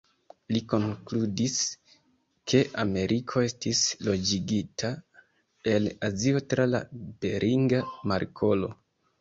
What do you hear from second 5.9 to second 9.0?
Azio tra la Beringa Markolo.